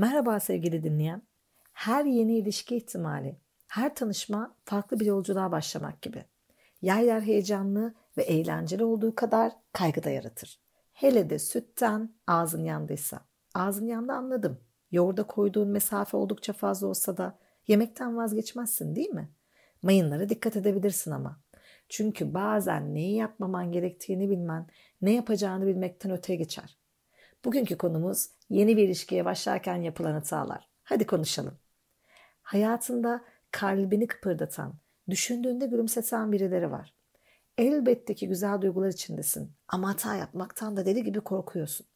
Merhaba 0.00 0.40
sevgili 0.40 0.82
dinleyen. 0.82 1.22
Her 1.72 2.04
yeni 2.04 2.38
ilişki 2.38 2.76
ihtimali, 2.76 3.36
her 3.68 3.94
tanışma 3.94 4.56
farklı 4.64 5.00
bir 5.00 5.06
yolculuğa 5.06 5.52
başlamak 5.52 6.02
gibi. 6.02 6.24
Yer 6.82 7.02
yer 7.02 7.20
heyecanlı 7.20 7.94
ve 8.16 8.22
eğlenceli 8.22 8.84
olduğu 8.84 9.14
kadar 9.14 9.52
kaygı 9.72 10.02
da 10.02 10.10
yaratır. 10.10 10.60
Hele 10.92 11.30
de 11.30 11.38
sütten 11.38 12.14
ağzın 12.26 12.64
yandıysa. 12.64 13.20
Ağzın 13.54 13.86
yandı 13.86 14.12
anladım. 14.12 14.60
Yoğurda 14.90 15.22
koyduğun 15.22 15.68
mesafe 15.68 16.16
oldukça 16.16 16.52
fazla 16.52 16.86
olsa 16.86 17.16
da 17.16 17.38
yemekten 17.66 18.16
vazgeçmezsin 18.16 18.96
değil 18.96 19.10
mi? 19.10 19.30
Mayınlara 19.82 20.28
dikkat 20.28 20.56
edebilirsin 20.56 21.10
ama. 21.10 21.40
Çünkü 21.88 22.34
bazen 22.34 22.94
neyi 22.94 23.16
yapmaman 23.16 23.72
gerektiğini 23.72 24.30
bilmen, 24.30 24.66
ne 25.02 25.12
yapacağını 25.12 25.66
bilmekten 25.66 26.12
öteye 26.12 26.36
geçer. 26.36 26.79
Bugünkü 27.44 27.78
konumuz 27.78 28.30
yeni 28.50 28.76
bir 28.76 28.82
ilişkiye 28.82 29.24
başlarken 29.24 29.76
yapılan 29.76 30.12
hatalar. 30.12 30.68
Hadi 30.82 31.06
konuşalım. 31.06 31.58
Hayatında 32.42 33.24
kalbini 33.50 34.06
kıpırdatan, 34.06 34.74
düşündüğünde 35.10 35.66
gülümseten 35.66 36.32
birileri 36.32 36.70
var. 36.70 36.94
Elbette 37.58 38.14
ki 38.14 38.28
güzel 38.28 38.62
duygular 38.62 38.88
içindesin 38.88 39.52
ama 39.68 39.88
hata 39.88 40.16
yapmaktan 40.16 40.76
da 40.76 40.86
deli 40.86 41.04
gibi 41.04 41.20
korkuyorsun. 41.20 41.86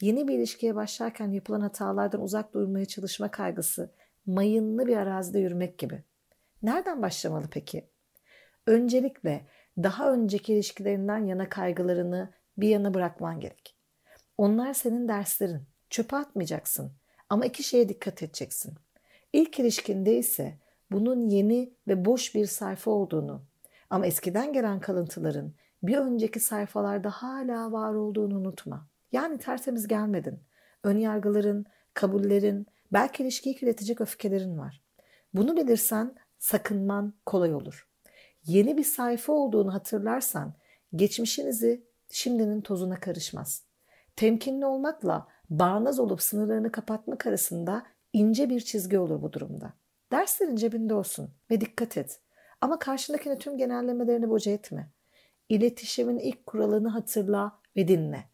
Yeni 0.00 0.28
bir 0.28 0.38
ilişkiye 0.38 0.74
başlarken 0.74 1.30
yapılan 1.30 1.60
hatalardan 1.60 2.22
uzak 2.22 2.54
durmaya 2.54 2.84
çalışma 2.84 3.30
kaygısı 3.30 3.94
mayınlı 4.26 4.86
bir 4.86 4.96
arazide 4.96 5.38
yürümek 5.38 5.78
gibi. 5.78 6.04
Nereden 6.62 7.02
başlamalı 7.02 7.46
peki? 7.50 7.90
Öncelikle 8.66 9.46
daha 9.78 10.12
önceki 10.12 10.54
ilişkilerinden 10.54 11.26
yana 11.26 11.48
kaygılarını 11.48 12.30
bir 12.56 12.68
yana 12.68 12.94
bırakman 12.94 13.40
gerek. 13.40 13.77
Onlar 14.38 14.74
senin 14.74 15.08
derslerin. 15.08 15.62
Çöpe 15.90 16.16
atmayacaksın. 16.16 16.92
Ama 17.28 17.46
iki 17.46 17.62
şeye 17.62 17.88
dikkat 17.88 18.22
edeceksin. 18.22 18.74
İlk 19.32 19.58
ilişkinde 19.58 20.18
ise 20.18 20.58
bunun 20.90 21.28
yeni 21.28 21.72
ve 21.88 22.04
boş 22.04 22.34
bir 22.34 22.46
sayfa 22.46 22.90
olduğunu 22.90 23.42
ama 23.90 24.06
eskiden 24.06 24.52
gelen 24.52 24.80
kalıntıların 24.80 25.52
bir 25.82 25.96
önceki 25.96 26.40
sayfalarda 26.40 27.10
hala 27.10 27.72
var 27.72 27.94
olduğunu 27.94 28.38
unutma. 28.38 28.88
Yani 29.12 29.38
tertemiz 29.38 29.88
gelmedin. 29.88 30.40
Önyargıların, 30.84 31.66
kabullerin, 31.94 32.66
belki 32.92 33.22
ilişkiyi 33.22 33.56
kirletecek 33.56 34.00
öfkelerin 34.00 34.58
var. 34.58 34.82
Bunu 35.34 35.56
bilirsen 35.56 36.14
sakınman 36.38 37.14
kolay 37.26 37.54
olur. 37.54 37.88
Yeni 38.44 38.76
bir 38.76 38.84
sayfa 38.84 39.32
olduğunu 39.32 39.74
hatırlarsan 39.74 40.54
geçmişinizi 40.96 41.84
şimdinin 42.10 42.60
tozuna 42.60 43.00
karışmaz. 43.00 43.67
Temkinli 44.18 44.66
olmakla 44.66 45.28
bağnaz 45.50 46.00
olup 46.00 46.22
sınırlarını 46.22 46.72
kapatmak 46.72 47.26
arasında 47.26 47.86
ince 48.12 48.50
bir 48.50 48.60
çizgi 48.60 48.98
olur 48.98 49.22
bu 49.22 49.32
durumda. 49.32 49.72
Derslerin 50.12 50.56
cebinde 50.56 50.94
olsun 50.94 51.30
ve 51.50 51.60
dikkat 51.60 51.96
et. 51.96 52.20
Ama 52.60 52.78
karşındakine 52.78 53.38
tüm 53.38 53.58
genellemelerini 53.58 54.28
boca 54.30 54.52
etme. 54.52 54.92
İletişimin 55.48 56.18
ilk 56.18 56.46
kuralını 56.46 56.88
hatırla 56.88 57.60
ve 57.76 57.88
dinle. 57.88 58.24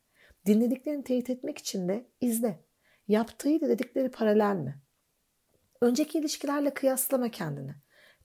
Dinlediklerini 0.47 1.05
teyit 1.05 1.31
etmek 1.31 1.59
için 1.59 1.89
de 1.89 2.07
izle. 2.21 2.65
Yaptığıyla 3.09 3.69
dedikleri 3.69 4.11
paralel 4.11 4.57
mi? 4.57 4.83
Önceki 5.81 6.19
ilişkilerle 6.19 6.75
kıyaslama 6.75 7.29
kendini. 7.29 7.75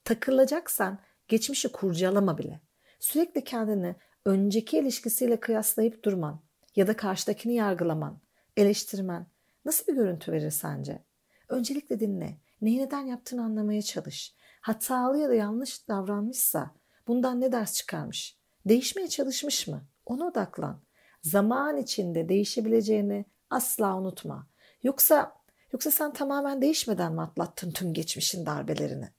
Takılacaksan 0.04 1.00
geçmişi 1.28 1.72
kurcalama 1.72 2.38
bile. 2.38 2.62
Sürekli 3.00 3.44
kendini 3.44 3.96
önceki 4.26 4.78
ilişkisiyle 4.78 5.40
kıyaslayıp 5.40 6.04
durman 6.04 6.49
ya 6.76 6.88
da 6.88 6.98
karşıdakini 6.98 7.56
yargılaman, 7.56 8.20
eleştirmen 8.58 9.28
nasıl 9.66 9.88
bir 9.88 9.94
görüntü 9.94 10.32
verir 10.32 10.52
sence? 10.52 11.04
Öncelikle 11.50 12.00
dinle. 12.00 12.38
Neyi 12.62 12.80
neden 12.80 13.06
yaptığını 13.06 13.44
anlamaya 13.44 13.82
çalış. 13.82 14.36
Hatalı 14.62 15.18
ya 15.18 15.30
da 15.30 15.34
yanlış 15.34 15.88
davranmışsa 15.88 16.72
bundan 17.08 17.42
ne 17.42 17.52
ders 17.52 17.74
çıkarmış? 17.74 18.38
Değişmeye 18.66 19.08
çalışmış 19.08 19.68
mı? 19.68 19.88
Ona 20.06 20.26
odaklan. 20.26 20.82
Zaman 21.22 21.78
içinde 21.78 22.30
değişebileceğini 22.30 23.26
asla 23.50 23.98
unutma. 23.98 24.48
Yoksa 24.84 25.36
yoksa 25.74 25.92
sen 25.92 26.14
tamamen 26.14 26.62
değişmeden 26.62 27.14
mi 27.14 27.22
atlattın 27.22 27.72
tüm 27.72 27.94
geçmişin 27.94 28.46
darbelerini? 28.46 29.10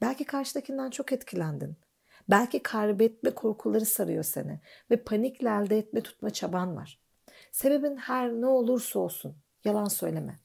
Belki 0.00 0.24
karşıdakinden 0.24 0.90
çok 0.90 1.12
etkilendin. 1.12 1.76
Belki 2.30 2.62
kaybetme 2.62 3.30
korkuları 3.30 3.86
sarıyor 3.86 4.22
seni 4.24 4.60
ve 4.90 4.96
panikle 4.96 5.48
elde 5.48 5.78
etme 5.78 6.00
tutma 6.00 6.30
çaban 6.30 6.76
var. 6.76 7.00
Sebebin 7.52 7.96
her 7.96 8.32
ne 8.32 8.46
olursa 8.46 8.98
olsun 8.98 9.36
yalan 9.64 9.88
söyleme. 9.88 10.38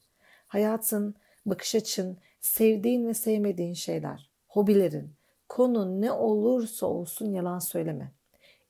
Hayatın, 0.46 1.14
bakış 1.46 1.74
açın, 1.74 2.18
sevdiğin 2.40 3.06
ve 3.06 3.14
sevmediğin 3.14 3.74
şeyler, 3.74 4.30
hobilerin, 4.48 5.14
konu 5.48 6.00
ne 6.00 6.12
olursa 6.12 6.86
olsun 6.86 7.32
yalan 7.32 7.58
söyleme. 7.58 8.12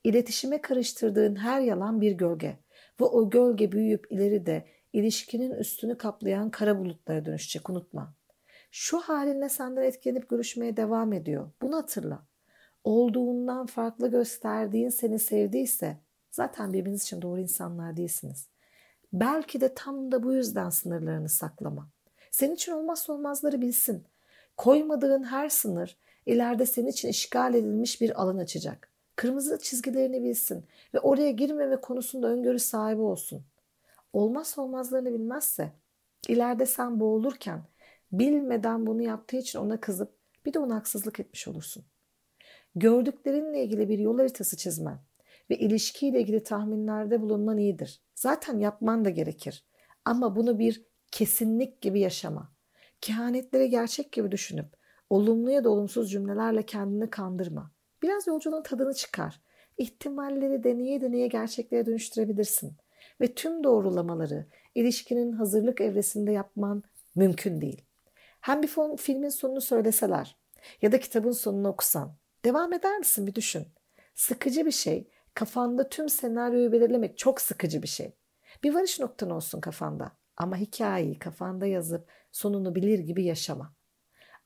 İletişime 0.03 0.61
karıştırdığın 0.61 1.35
her 1.35 1.61
yalan 1.61 2.01
bir 2.01 2.11
gölge 2.11 2.57
ve 3.01 3.05
o 3.05 3.29
gölge 3.29 3.71
büyüyüp 3.71 4.11
ileride 4.11 4.65
ilişkinin 4.93 5.51
üstünü 5.51 5.97
kaplayan 5.97 6.49
kara 6.49 6.79
bulutlara 6.79 7.25
dönüşecek 7.25 7.69
unutma. 7.69 8.13
Şu 8.71 8.99
halinle 8.99 9.49
senden 9.49 9.83
etkilenip 9.83 10.29
görüşmeye 10.29 10.77
devam 10.77 11.13
ediyor. 11.13 11.51
Bunu 11.61 11.77
hatırla. 11.77 12.25
Olduğundan 12.85 13.65
farklı 13.65 14.11
gösterdiğin 14.11 14.89
seni 14.89 15.19
sevdiyse 15.19 15.97
zaten 16.31 16.73
birbiriniz 16.73 17.03
için 17.03 17.21
doğru 17.21 17.39
insanlar 17.39 17.97
değilsiniz. 17.97 18.49
Belki 19.13 19.61
de 19.61 19.73
tam 19.73 20.11
da 20.11 20.23
bu 20.23 20.33
yüzden 20.33 20.69
sınırlarını 20.69 21.29
saklama. 21.29 21.89
Senin 22.31 22.55
için 22.55 22.71
olmazsa 22.71 23.13
olmazları 23.13 23.61
bilsin. 23.61 24.03
Koymadığın 24.57 25.23
her 25.23 25.49
sınır 25.49 25.97
ileride 26.25 26.65
senin 26.65 26.87
için 26.87 27.09
işgal 27.09 27.53
edilmiş 27.53 28.01
bir 28.01 28.21
alan 28.21 28.37
açacak. 28.37 28.91
Kırmızı 29.15 29.59
çizgilerini 29.61 30.23
bilsin 30.23 30.65
ve 30.93 30.99
oraya 30.99 31.31
girmeme 31.31 31.75
konusunda 31.81 32.27
öngörü 32.27 32.59
sahibi 32.59 33.01
olsun. 33.01 33.45
Olmazsa 34.13 34.61
olmazlarını 34.61 35.13
bilmezse 35.13 35.71
ileride 36.27 36.65
sen 36.65 36.99
boğulurken 36.99 37.63
bilmeden 38.11 38.87
bunu 38.87 39.01
yaptığı 39.01 39.37
için 39.37 39.59
ona 39.59 39.79
kızıp 39.79 40.15
bir 40.45 40.53
de 40.53 40.59
ona 40.59 40.75
haksızlık 40.75 41.19
etmiş 41.19 41.47
olursun. 41.47 41.85
Gördüklerinle 42.75 43.63
ilgili 43.63 43.89
bir 43.89 43.99
yol 43.99 44.17
haritası 44.17 44.57
çizmen 44.57 44.99
ve 45.49 45.57
ilişkiyle 45.57 46.21
ilgili 46.21 46.43
tahminlerde 46.43 47.21
bulunman 47.21 47.57
iyidir. 47.57 48.01
Zaten 48.15 48.59
yapman 48.59 49.05
da 49.05 49.09
gerekir. 49.09 49.65
Ama 50.05 50.35
bunu 50.35 50.59
bir 50.59 50.85
kesinlik 51.11 51.81
gibi 51.81 51.99
yaşama. 51.99 52.55
Kehanetleri 53.01 53.69
gerçek 53.69 54.11
gibi 54.11 54.31
düşünüp 54.31 54.65
olumlu 55.09 55.51
ya 55.51 55.63
da 55.63 55.69
olumsuz 55.69 56.11
cümlelerle 56.11 56.63
kendini 56.63 57.09
kandırma. 57.09 57.71
Biraz 58.01 58.27
yolculuğun 58.27 58.63
tadını 58.63 58.93
çıkar. 58.93 59.41
İhtimalleri 59.77 60.63
deneye 60.63 61.01
deneye 61.01 61.27
gerçeklere 61.27 61.85
dönüştürebilirsin. 61.85 62.77
Ve 63.21 63.33
tüm 63.33 63.63
doğrulamaları 63.63 64.45
ilişkinin 64.75 65.31
hazırlık 65.31 65.81
evresinde 65.81 66.31
yapman 66.31 66.83
mümkün 67.15 67.61
değil. 67.61 67.81
Hem 68.41 68.63
bir 68.63 68.69
filmin 68.97 69.29
sonunu 69.29 69.61
söyleseler 69.61 70.37
ya 70.81 70.91
da 70.91 70.99
kitabın 70.99 71.31
sonunu 71.31 71.67
okusan 71.67 72.15
devam 72.45 72.73
eder 72.73 72.97
misin 72.97 73.27
bir 73.27 73.35
düşün. 73.35 73.67
Sıkıcı 74.15 74.65
bir 74.65 74.71
şey, 74.71 75.09
kafanda 75.33 75.89
tüm 75.89 76.09
senaryoyu 76.09 76.71
belirlemek 76.71 77.17
çok 77.17 77.41
sıkıcı 77.41 77.83
bir 77.83 77.87
şey. 77.87 78.15
Bir 78.63 78.73
varış 78.73 78.99
noktan 78.99 79.29
olsun 79.29 79.61
kafanda 79.61 80.11
ama 80.37 80.57
hikayeyi 80.57 81.19
kafanda 81.19 81.65
yazıp 81.65 82.09
sonunu 82.31 82.75
bilir 82.75 82.99
gibi 82.99 83.23
yaşama. 83.23 83.75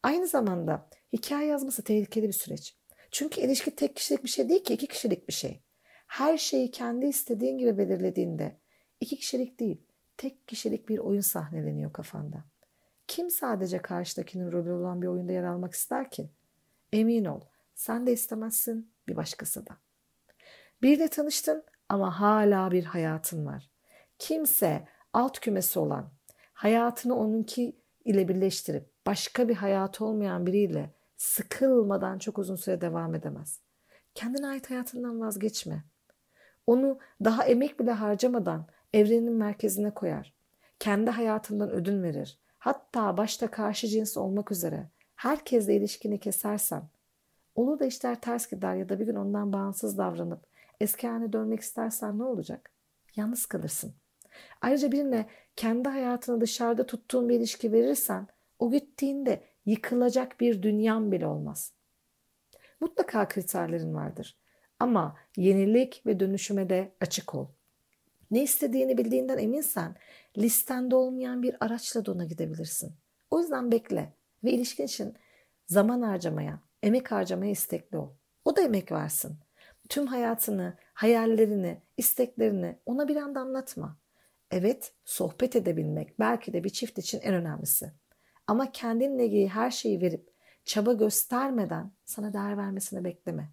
Aynı 0.04 0.28
zamanda 0.28 0.90
hikaye 1.14 1.48
yazması 1.48 1.84
tehlikeli 1.84 2.28
bir 2.28 2.34
süreç. 2.34 2.78
Çünkü 3.12 3.42
ilişki 3.42 3.76
tek 3.76 3.96
kişilik 3.96 4.24
bir 4.24 4.30
şey 4.30 4.50
değil 4.50 4.64
ki 4.64 4.74
iki 4.74 4.88
kişilik 4.88 5.28
bir 5.28 5.34
şey. 5.34 5.62
Her 6.08 6.38
şeyi 6.38 6.72
kendi 6.72 7.06
istediğin 7.06 7.58
gibi 7.58 7.78
belirlediğinde 7.78 8.58
iki 9.00 9.16
kişilik 9.16 9.59
değil 9.59 9.82
tek 10.18 10.48
kişilik 10.48 10.90
bir 10.90 10.98
oyun 10.98 11.22
sahneleniyor 11.22 11.94
kafanda. 11.94 12.44
Kim 13.08 13.30
sadece 13.30 13.82
karşıdakinin 13.82 14.52
rolü 14.52 14.72
olan 14.72 15.02
bir 15.02 15.08
oyunda 15.08 15.32
yer 15.32 15.44
almak 15.44 15.73
ister 15.73 16.12
ki? 16.12 16.29
Emin 16.94 17.26
ol 17.26 17.41
sen 17.79 18.08
de 18.08 18.14
istemezsin 18.14 18.93
bir 19.08 19.16
başkası 19.16 19.67
da. 19.67 19.78
Bir 20.81 20.99
de 20.99 21.08
tanıştın 21.08 21.64
ama 21.90 22.20
hala 22.20 22.72
bir 22.72 22.84
hayatın 22.84 23.46
var. 23.46 23.70
Kimse 24.17 24.87
alt 25.14 25.40
kümesi 25.40 25.79
olan, 25.79 26.11
hayatını 26.53 27.16
onunki 27.16 27.81
ile 28.05 28.28
birleştirip 28.28 28.90
başka 29.05 29.49
bir 29.49 29.55
hayatı 29.55 30.05
olmayan 30.05 30.46
biriyle 30.46 30.93
sıkılmadan 31.17 32.20
çok 32.20 32.37
uzun 32.37 32.55
süre 32.55 32.81
devam 32.81 33.16
edemez. 33.16 33.61
Kendine 34.16 34.47
ait 34.47 34.70
hayatından 34.70 35.20
vazgeçme. 35.20 35.84
Onu 36.67 36.99
daha 37.23 37.46
emek 37.46 37.79
bile 37.79 37.91
harcamadan 37.91 38.67
evrenin 38.93 39.34
merkezine 39.34 39.93
koyar. 39.93 40.34
Kendi 40.79 41.11
hayatından 41.11 41.70
ödün 41.70 42.03
verir. 42.03 42.40
Hatta 42.58 43.17
başta 43.17 43.52
karşı 43.52 43.87
cins 43.87 44.17
olmak 44.17 44.52
üzere 44.52 44.90
herkesle 45.16 45.75
ilişkini 45.75 46.20
kesersen, 46.20 46.90
olur 47.59 47.79
da 47.79 47.85
işler 47.85 48.22
ters 48.22 48.50
gider 48.50 48.76
ya 48.76 48.90
da 48.90 49.00
bir 49.00 49.06
gün 49.06 49.16
ondan 49.16 49.53
bağımsız 49.53 49.97
davranıp 49.97 50.46
eski 50.79 51.08
haline 51.08 51.34
dönmek 51.34 51.59
istersen 51.59 52.20
ne 52.20 52.23
olacak? 52.23 52.72
Yalnız 53.16 53.46
kalırsın. 53.46 53.94
Ayrıca 54.61 54.91
birine 54.91 55.29
kendi 55.56 55.90
hayatını 55.90 56.41
dışarıda 56.41 56.85
tuttuğun 56.85 57.29
bir 57.29 57.35
ilişki 57.35 57.72
verirsen 57.72 58.28
o 58.59 58.72
gittiğinde 58.72 59.44
yıkılacak 59.66 60.40
bir 60.40 60.64
dünyan 60.64 61.11
bile 61.11 61.28
olmaz. 61.28 61.73
Mutlaka 62.79 63.28
kriterlerin 63.28 63.94
vardır. 63.94 64.38
Ama 64.79 65.17
yenilik 65.38 66.03
ve 66.06 66.20
dönüşüme 66.20 66.70
de 66.70 66.96
açık 67.02 67.35
ol. 67.35 67.47
Ne 68.32 68.44
istediğini 68.44 68.97
bildiğinden 68.97 69.38
eminsen 69.38 69.96
listende 70.38 70.96
olmayan 70.96 71.44
bir 71.44 71.56
araçla 71.59 72.06
da 72.06 72.11
ona 72.11 72.26
gidebilirsin. 72.26 72.94
O 73.32 73.40
yüzden 73.40 73.72
bekle 73.72 74.14
ve 74.44 74.52
ilişkin 74.52 74.84
için 74.84 75.14
zaman 75.67 76.02
harcamaya, 76.02 76.59
emek 76.84 77.11
harcamaya 77.11 77.52
istekli 77.52 77.97
ol. 77.97 78.09
O 78.46 78.55
da 78.55 78.61
emek 78.61 78.91
versin. 78.91 79.40
Tüm 79.90 80.08
hayatını, 80.08 80.78
hayallerini, 80.93 81.81
isteklerini 81.97 82.79
ona 82.85 83.08
bir 83.08 83.16
anda 83.16 83.40
anlatma. 83.40 83.97
Evet, 84.52 84.93
sohbet 85.05 85.55
edebilmek 85.55 86.20
belki 86.20 86.53
de 86.53 86.64
bir 86.64 86.70
çift 86.70 86.97
için 86.97 87.20
en 87.22 87.34
önemlisi. 87.34 87.91
Ama 88.47 88.72
kendinle 88.72 89.26
ilgili 89.26 89.47
her 89.47 89.72
şeyi 89.72 90.02
verip 90.02 90.29
çaba 90.66 90.93
göstermeden 90.93 91.91
sana 92.05 92.34
değer 92.34 92.58
vermesini 92.58 93.03
bekleme. 93.03 93.52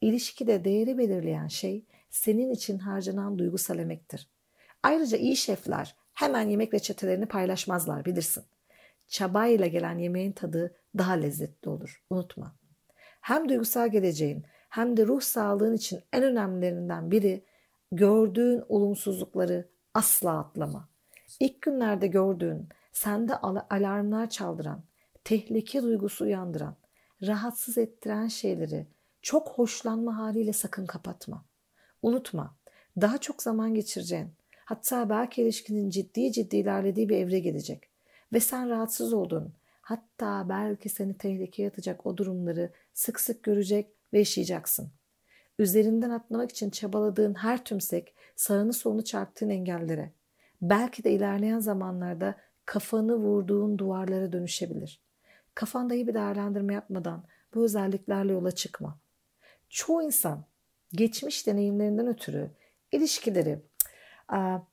İlişkide 0.00 0.64
değeri 0.64 0.98
belirleyen 0.98 1.48
şey 1.48 1.84
senin 2.10 2.50
için 2.50 2.78
harcanan 2.78 3.38
duygusal 3.38 3.78
emektir. 3.78 4.30
Ayrıca 4.82 5.18
iyi 5.18 5.36
şefler 5.36 5.96
hemen 6.12 6.48
yemek 6.48 6.74
reçetelerini 6.74 7.26
paylaşmazlar 7.26 8.04
bilirsin. 8.04 8.44
Çabayla 9.08 9.66
gelen 9.66 9.98
yemeğin 9.98 10.32
tadı 10.32 10.74
daha 10.98 11.12
lezzetli 11.12 11.68
olur. 11.68 12.04
Unutma. 12.10 12.56
Hem 13.20 13.48
duygusal 13.48 13.88
geleceğin 13.88 14.44
hem 14.68 14.96
de 14.96 15.06
ruh 15.06 15.20
sağlığın 15.20 15.74
için 15.74 16.00
en 16.12 16.22
önemlilerinden 16.22 17.10
biri 17.10 17.44
gördüğün 17.92 18.62
olumsuzlukları 18.68 19.68
asla 19.94 20.38
atlama. 20.38 20.88
İlk 21.40 21.62
günlerde 21.62 22.06
gördüğün, 22.06 22.68
sende 22.92 23.36
alarmlar 23.36 24.30
çaldıran, 24.30 24.84
tehlike 25.24 25.82
duygusu 25.82 26.24
uyandıran, 26.24 26.76
rahatsız 27.22 27.78
ettiren 27.78 28.28
şeyleri 28.28 28.86
çok 29.22 29.48
hoşlanma 29.48 30.18
haliyle 30.18 30.52
sakın 30.52 30.86
kapatma. 30.86 31.44
Unutma, 32.02 32.56
daha 33.00 33.18
çok 33.18 33.42
zaman 33.42 33.74
geçireceğin, 33.74 34.34
hatta 34.64 35.10
belki 35.10 35.42
ilişkinin 35.42 35.90
ciddi 35.90 36.32
ciddi 36.32 36.56
ilerlediği 36.56 37.08
bir 37.08 37.16
evre 37.16 37.38
gelecek 37.38 37.90
ve 38.32 38.40
sen 38.40 38.70
rahatsız 38.70 39.12
olduğun, 39.12 39.52
hatta 39.84 40.48
belki 40.48 40.88
seni 40.88 41.18
tehlikeye 41.18 41.68
atacak 41.68 42.06
o 42.06 42.16
durumları 42.16 42.72
sık 42.94 43.20
sık 43.20 43.42
görecek 43.42 43.90
ve 44.12 44.18
yaşayacaksın. 44.18 44.92
Üzerinden 45.58 46.10
atlamak 46.10 46.50
için 46.50 46.70
çabaladığın 46.70 47.34
her 47.34 47.64
tümsek 47.64 48.14
sağını 48.36 48.72
solunu 48.72 49.04
çarptığın 49.04 49.50
engellere, 49.50 50.12
belki 50.62 51.04
de 51.04 51.12
ilerleyen 51.12 51.58
zamanlarda 51.58 52.34
kafanı 52.64 53.16
vurduğun 53.16 53.78
duvarlara 53.78 54.32
dönüşebilir. 54.32 55.02
Kafanda 55.54 55.94
iyi 55.94 56.06
bir 56.06 56.14
değerlendirme 56.14 56.74
yapmadan 56.74 57.24
bu 57.54 57.64
özelliklerle 57.64 58.32
yola 58.32 58.50
çıkma. 58.50 58.98
Çoğu 59.68 60.02
insan 60.02 60.44
geçmiş 60.92 61.46
deneyimlerinden 61.46 62.06
ötürü 62.06 62.50
ilişkileri 62.92 63.62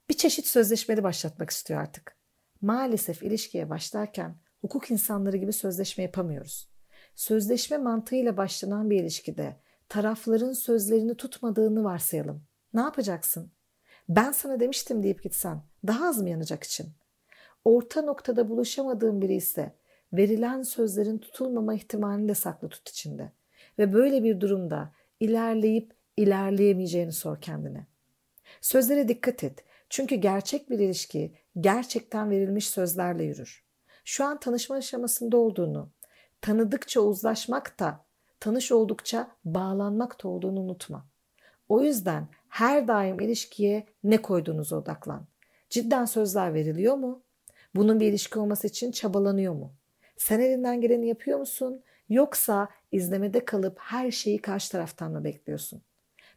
bir 0.10 0.18
çeşit 0.18 0.48
sözleşmeli 0.48 1.04
başlatmak 1.04 1.50
istiyor 1.50 1.82
artık. 1.82 2.18
Maalesef 2.62 3.24
ilişkiye 3.24 3.70
başlarken 3.70 4.36
hukuk 4.62 4.92
insanları 4.92 5.38
gibi 5.38 5.54
sözleşme 5.54 6.04
yapamıyoruz. 6.04 6.70
Sözleşme 7.16 7.78
mantığıyla 7.78 8.38
başlanan 8.38 8.90
bir 8.90 9.02
ilişkide 9.02 9.56
tarafların 9.90 10.54
sözlerini 10.54 11.16
tutmadığını 11.16 11.84
varsayalım. 11.84 12.44
Ne 12.74 12.82
yapacaksın? 12.82 13.52
Ben 14.10 14.32
sana 14.32 14.60
demiştim 14.60 15.04
deyip 15.04 15.24
gitsen 15.24 15.62
daha 15.88 16.08
az 16.08 16.22
mı 16.22 16.30
yanacak 16.30 16.64
için? 16.64 16.88
Orta 17.66 18.02
noktada 18.02 18.50
buluşamadığın 18.50 19.22
biri 19.22 19.36
ise 19.36 19.76
verilen 20.14 20.62
sözlerin 20.62 21.18
tutulmama 21.18 21.74
ihtimalini 21.74 22.30
de 22.30 22.36
saklı 22.36 22.70
tut 22.70 22.90
içinde. 22.90 23.32
Ve 23.80 23.94
böyle 23.94 24.24
bir 24.24 24.42
durumda 24.42 24.94
ilerleyip 25.20 25.94
ilerleyemeyeceğini 26.18 27.12
sor 27.12 27.42
kendine. 27.42 27.88
Sözlere 28.62 29.08
dikkat 29.08 29.44
et. 29.44 29.64
Çünkü 29.90 30.16
gerçek 30.16 30.70
bir 30.70 30.80
ilişki 30.80 31.34
gerçekten 31.60 32.30
verilmiş 32.30 32.68
sözlerle 32.68 33.24
yürür. 33.24 33.64
Şu 34.06 34.26
an 34.26 34.40
tanışma 34.40 34.76
aşamasında 34.76 35.38
olduğunu, 35.38 35.90
tanıdıkça 36.42 37.02
uzlaşmak 37.02 37.80
da, 37.80 38.06
tanış 38.40 38.72
oldukça 38.72 39.32
bağlanmak 39.46 40.24
da 40.24 40.28
olduğunu 40.28 40.60
unutma. 40.60 41.06
O 41.70 41.82
yüzden 41.82 42.28
her 42.50 42.88
daim 42.88 43.20
ilişkiye 43.20 43.86
ne 44.04 44.22
koyduğunuza 44.22 44.76
odaklan. 44.76 45.26
Cidden 45.70 46.06
sözler 46.06 46.54
veriliyor 46.54 46.96
mu? 46.96 47.22
Bunun 47.76 48.00
bir 48.00 48.08
ilişki 48.08 48.40
olması 48.40 48.68
için 48.68 48.92
çabalanıyor 48.92 49.54
mu? 49.54 49.74
Sen 50.18 50.40
elinden 50.40 50.82
geleni 50.82 51.08
yapıyor 51.08 51.40
musun? 51.40 51.82
Yoksa 52.10 52.70
izlemede 52.92 53.46
kalıp 53.46 53.80
her 53.80 54.12
şeyi 54.12 54.42
karşı 54.42 54.72
taraftan 54.72 55.12
mı 55.12 55.24
bekliyorsun? 55.24 55.82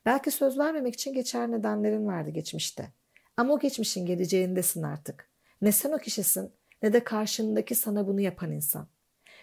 Belki 0.07 0.31
söz 0.31 0.59
vermemek 0.59 0.95
için 0.95 1.13
geçer 1.13 1.51
nedenlerin 1.51 2.07
vardı 2.07 2.31
geçmişte. 2.31 2.93
Ama 3.37 3.55
o 3.55 3.59
geçmişin 3.59 4.07
geleceğindesin 4.07 4.83
artık. 4.83 5.29
Ne 5.63 5.73
sen 5.73 5.93
o 5.93 5.99
kişisin 5.99 6.53
ne 6.83 6.93
de 6.93 7.05
karşındaki 7.05 7.75
sana 7.75 8.07
bunu 8.07 8.21
yapan 8.21 8.53
insan. 8.53 8.89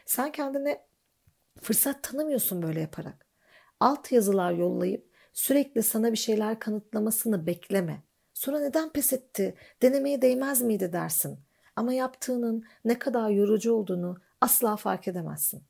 Sen 0.06 0.32
kendine 0.32 0.82
fırsat 1.62 2.04
tanımıyorsun 2.04 2.62
böyle 2.62 2.82
yaparak. 2.82 3.26
Alt 3.80 4.12
yazılar 4.12 4.52
yollayıp 4.52 5.12
sürekli 5.34 5.84
sana 5.84 6.12
bir 6.12 6.18
şeyler 6.18 6.60
kanıtlamasını 6.60 7.46
bekleme. 7.46 8.04
Sonra 8.34 8.60
neden 8.60 8.90
pes 8.90 9.14
etti, 9.14 9.56
denemeye 9.82 10.22
değmez 10.22 10.62
miydi 10.62 10.94
dersin. 10.94 11.40
Ama 11.76 11.94
yaptığının 11.94 12.64
ne 12.86 13.00
kadar 13.00 13.30
yorucu 13.30 13.74
olduğunu 13.74 14.18
asla 14.42 14.76
fark 14.76 15.08
edemezsin. 15.08 15.64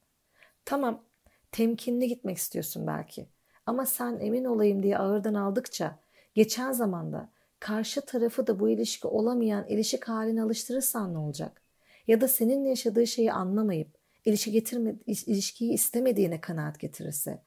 Tamam, 0.66 1.04
temkinli 1.52 2.08
gitmek 2.08 2.38
istiyorsun 2.38 2.88
belki. 2.88 3.28
Ama 3.66 3.86
sen 3.86 4.20
emin 4.20 4.46
olayım 4.46 4.84
diye 4.84 4.98
ağırdan 4.98 5.34
aldıkça 5.34 6.00
geçen 6.34 6.72
zamanda 6.72 7.30
karşı 7.62 8.02
tarafı 8.02 8.48
da 8.48 8.60
bu 8.60 8.70
ilişki 8.70 9.08
olamayan 9.08 9.68
ilişki 9.68 10.00
haline 10.06 10.42
alıştırırsan 10.42 11.14
ne 11.14 11.18
olacak? 11.18 11.62
Ya 12.08 12.22
da 12.22 12.28
seninle 12.28 12.70
yaşadığı 12.70 13.08
şeyi 13.08 13.34
anlamayıp 13.34 13.98
ilişki 14.26 14.52
getirme, 14.52 14.96
ilişkiyi 15.08 15.74
istemediğine 15.74 16.42
kanaat 16.42 16.80
getirirse. 16.80 17.44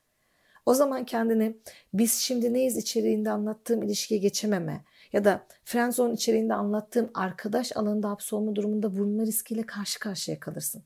O 0.66 0.74
zaman 0.74 1.04
kendini 1.04 1.56
biz 1.94 2.12
şimdi 2.12 2.52
neyiz 2.52 2.76
içeriğinde 2.76 3.30
anlattığım 3.30 3.82
ilişkiye 3.82 4.20
geçememe 4.20 4.84
ya 5.12 5.24
da 5.24 5.46
friendzone 5.64 6.14
içeriğinde 6.14 6.54
anlattığım 6.54 7.10
arkadaş 7.14 7.76
alanında 7.76 8.10
hapsolma 8.10 8.56
durumunda 8.56 8.88
vurma 8.88 9.22
riskiyle 9.22 9.62
karşı 9.62 9.98
karşıya 9.98 10.40
kalırsın. 10.40 10.84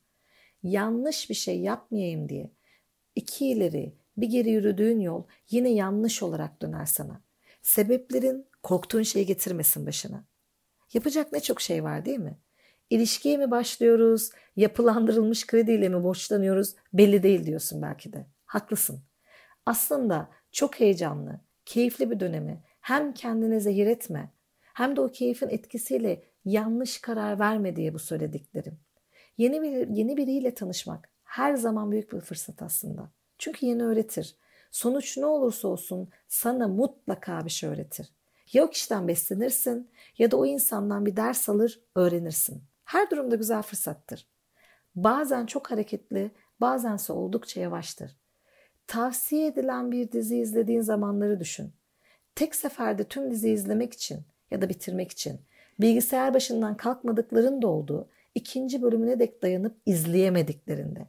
Yanlış 0.62 1.30
bir 1.30 1.34
şey 1.34 1.60
yapmayayım 1.60 2.28
diye 2.28 2.50
iki 3.14 3.46
ileri 3.46 3.94
bir 4.16 4.26
geri 4.26 4.50
yürüdüğün 4.50 5.00
yol 5.00 5.22
yine 5.50 5.68
yanlış 5.68 6.22
olarak 6.22 6.62
döner 6.62 6.86
sana. 6.86 7.20
Sebeplerin 7.62 8.46
korktuğun 8.62 9.02
şeyi 9.02 9.26
getirmesin 9.26 9.86
başına. 9.86 10.24
Yapacak 10.92 11.32
ne 11.32 11.40
çok 11.40 11.60
şey 11.60 11.84
var 11.84 12.04
değil 12.04 12.18
mi? 12.18 12.38
İlişkiye 12.90 13.36
mi 13.36 13.50
başlıyoruz, 13.50 14.30
yapılandırılmış 14.56 15.46
krediyle 15.46 15.88
mi 15.88 16.02
borçlanıyoruz 16.02 16.74
belli 16.92 17.22
değil 17.22 17.46
diyorsun 17.46 17.82
belki 17.82 18.12
de. 18.12 18.26
Haklısın. 18.46 19.00
Aslında 19.66 20.30
çok 20.52 20.80
heyecanlı, 20.80 21.40
keyifli 21.64 22.10
bir 22.10 22.20
dönemi 22.20 22.62
hem 22.80 23.14
kendine 23.14 23.60
zehir 23.60 23.86
etme 23.86 24.32
hem 24.74 24.96
de 24.96 25.00
o 25.00 25.12
keyfin 25.12 25.48
etkisiyle 25.48 26.22
yanlış 26.44 27.00
karar 27.00 27.38
verme 27.38 27.76
diye 27.76 27.94
bu 27.94 27.98
söylediklerim. 27.98 28.80
Yeni 29.38 29.62
bir 29.62 29.88
yeni 29.88 30.16
biriyle 30.16 30.54
tanışmak 30.54 31.08
her 31.24 31.54
zaman 31.54 31.90
büyük 31.90 32.12
bir 32.12 32.20
fırsat 32.20 32.62
aslında. 32.62 33.10
Çünkü 33.38 33.66
yeni 33.66 33.84
öğretir. 33.84 34.36
Sonuç 34.70 35.16
ne 35.18 35.26
olursa 35.26 35.68
olsun 35.68 36.08
sana 36.28 36.68
mutlaka 36.68 37.44
bir 37.44 37.50
şey 37.50 37.70
öğretir. 37.70 38.08
Ya 38.52 38.64
o 38.64 38.70
kişiden 38.70 39.08
beslenirsin 39.08 39.90
ya 40.18 40.30
da 40.30 40.36
o 40.36 40.46
insandan 40.46 41.06
bir 41.06 41.16
ders 41.16 41.48
alır, 41.48 41.80
öğrenirsin. 41.94 42.62
Her 42.84 43.10
durumda 43.10 43.36
güzel 43.36 43.62
fırsattır. 43.62 44.26
Bazen 44.94 45.46
çok 45.46 45.70
hareketli, 45.70 46.30
bazense 46.60 47.12
oldukça 47.12 47.60
yavaştır. 47.60 48.16
Tavsiye 48.86 49.46
edilen 49.46 49.92
bir 49.92 50.12
dizi 50.12 50.36
izlediğin 50.38 50.80
zamanları 50.80 51.40
düşün. 51.40 51.72
Tek 52.34 52.54
seferde 52.54 53.04
tüm 53.04 53.30
dizi 53.30 53.50
izlemek 53.50 53.92
için 53.92 54.20
ya 54.50 54.62
da 54.62 54.68
bitirmek 54.68 55.10
için 55.10 55.40
bilgisayar 55.80 56.34
başından 56.34 56.76
kalkmadıkların 56.76 57.62
da 57.62 57.68
olduğu 57.68 58.08
ikinci 58.34 58.82
bölümüne 58.82 59.18
dek 59.18 59.42
dayanıp 59.42 59.76
izleyemediklerinde. 59.86 61.06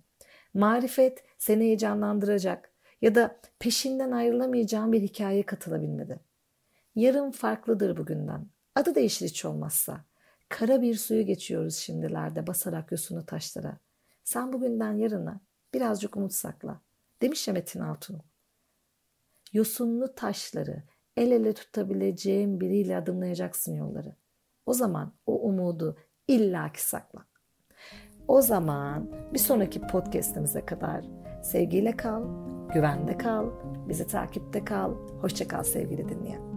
Marifet 0.54 1.24
seni 1.38 1.64
heyecanlandıracak 1.64 2.72
ya 3.02 3.16
da 3.16 3.40
peşinden 3.60 4.12
ayrılamayacağın 4.12 4.92
bir 4.92 5.02
hikayeye 5.02 5.44
katılabilmedi. 5.44 6.29
Yarın 6.96 7.32
farklıdır 7.32 7.98
bugünden. 7.98 8.46
Adı 8.76 8.96
değişir 8.96 9.26
hiç 9.26 9.46
olmazsa. 9.46 10.06
Kara 10.50 10.82
bir 10.82 10.96
suyu 10.96 11.26
geçiyoruz 11.26 11.76
şimdilerde 11.76 12.48
basarak 12.48 12.92
yosunu 12.92 13.26
taşlara. 13.26 13.78
Sen 14.24 14.54
bugünden 14.54 14.94
yarına 14.94 15.42
birazcık 15.74 16.18
umut 16.18 16.34
sakla. 16.34 16.82
Demiş 17.22 17.48
ya 17.48 17.54
Metin 17.54 17.80
Altun. 17.80 18.22
Yosunlu 19.54 20.16
taşları 20.16 20.84
el 21.18 21.32
ele 21.32 21.54
tutabileceğin 21.54 22.60
biriyle 22.60 22.98
adımlayacaksın 22.98 23.76
yolları. 23.76 24.16
O 24.66 24.74
zaman 24.74 25.14
o 25.26 25.42
umudu 25.42 25.98
illaki 26.28 26.84
sakla. 26.84 27.26
O 28.28 28.42
zaman 28.42 29.10
bir 29.34 29.40
sonraki 29.40 29.82
podcast'imize 29.82 30.66
kadar 30.66 31.06
sevgiyle 31.44 31.98
kal, 31.98 32.24
güvende 32.74 33.18
kal, 33.18 33.50
bizi 33.90 34.08
takipte 34.08 34.66
kal. 34.66 34.94
Hoşça 35.22 35.48
kal 35.48 35.64
sevgili 35.64 36.10
dinleyen. 36.10 36.49